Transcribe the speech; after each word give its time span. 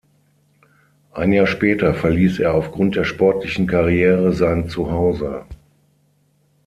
Ein 1.13 1.31
Jahr 1.31 1.45
später 1.45 1.93
verließ 1.93 2.39
er 2.39 2.55
aufgrund 2.55 2.95
der 2.95 3.03
sportlichen 3.03 3.67
Karriere 3.67 4.33
sein 4.33 4.67
Zuhause. 4.67 5.45